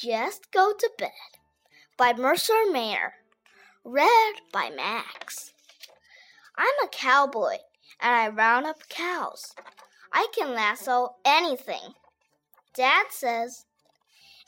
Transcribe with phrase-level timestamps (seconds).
[0.00, 1.10] Just Go to Bed
[1.96, 3.14] by Mercer Mayer.
[3.84, 5.52] Read by Max.
[6.56, 7.56] I'm a cowboy
[8.00, 9.56] and I round up cows.
[10.12, 11.94] I can lasso anything.
[12.76, 13.64] Dad says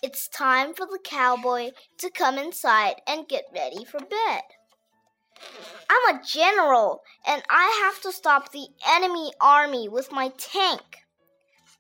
[0.05, 4.43] it's time for the cowboy to come inside and get ready for bed.
[5.91, 10.99] I'm a general and I have to stop the enemy army with my tank.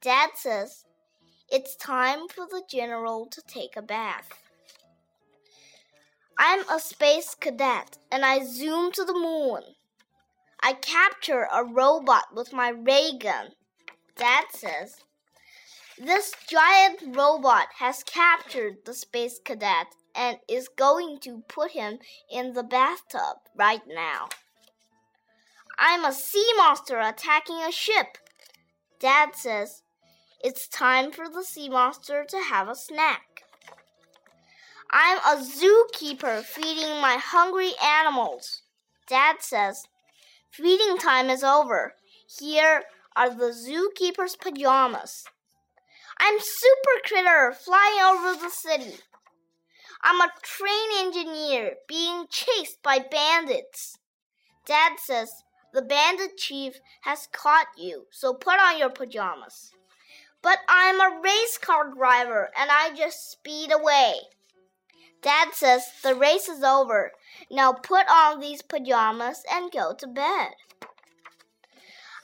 [0.00, 0.86] Dad says
[1.50, 4.28] it's time for the general to take a bath.
[6.38, 9.62] I'm a space cadet and I zoom to the moon.
[10.62, 13.48] I capture a robot with my ray gun.
[14.16, 15.00] Dad says,
[15.98, 21.98] This giant robot has captured the space cadet and is going to put him
[22.30, 24.28] in the bathtub right now.
[25.78, 28.18] I'm a sea monster attacking a ship.
[28.98, 29.82] Dad says,
[30.42, 33.42] it's time for the sea monster to have a snack.
[34.90, 38.62] I'm a zookeeper feeding my hungry animals.
[39.06, 39.84] Dad says,
[40.50, 41.94] Feeding time is over.
[42.38, 42.82] Here
[43.14, 45.24] are the zookeeper's pajamas.
[46.18, 48.96] I'm Super Critter flying over the city.
[50.02, 53.98] I'm a train engineer being chased by bandits.
[54.66, 55.30] Dad says,
[55.74, 59.72] The bandit chief has caught you, so put on your pajamas.
[60.42, 64.14] But I'm a race car driver and I just speed away.
[65.22, 67.12] Dad says the race is over.
[67.50, 70.50] Now put on these pajamas and go to bed.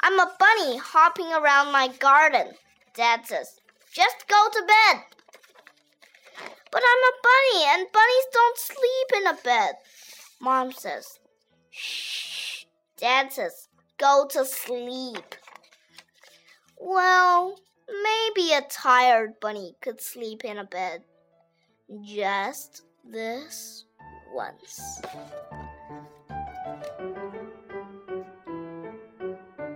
[0.01, 2.53] I'm a bunny hopping around my garden.
[2.95, 3.61] Dad says,
[3.93, 5.03] just go to bed.
[6.71, 9.75] But I'm a bunny and bunnies don't sleep in a bed.
[10.41, 11.19] Mom says,
[11.71, 12.65] shh.
[12.99, 15.35] Dad says, go to sleep.
[16.79, 17.59] Well,
[18.57, 21.03] a tired bunny could sleep in a bed.
[22.03, 23.85] Just this
[24.33, 25.03] once.